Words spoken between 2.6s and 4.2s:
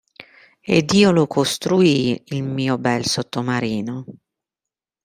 bel sottomarino.